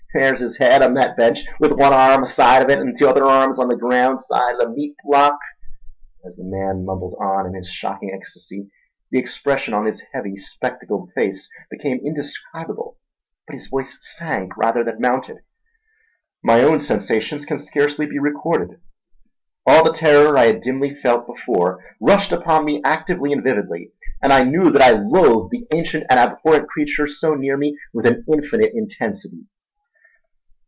[0.13, 3.57] Thar's his head on thet bench, with one arm side of it, an' t'other arm's
[3.59, 5.39] on the graound side o' the meat block."
[6.27, 8.69] As the man mumbled on in his shocking ecstasy
[9.09, 12.97] the expression on his hairy, spectacled face became indescribable,
[13.47, 15.37] but his voice sank rather than mounted.
[16.43, 18.81] My own sensations can scarcely be recorded.
[19.65, 24.33] All the terror I had dimly felt before rushed upon me actively and vividly, and
[24.33, 28.25] I knew that I loathed the ancient and abhorrent creature so near me with an
[28.27, 29.45] infinite intensity.